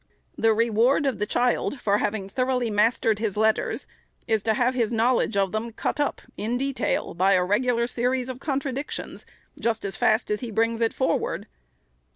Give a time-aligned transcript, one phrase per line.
[0.35, 3.85] The reward of the child, for having thoroughly mastered his letters,
[4.27, 7.87] is to have his knowledge of them cut up in detail, by a reg ular
[7.87, 9.27] series of contradictions,
[9.59, 11.45] just as fast as he brings it forward.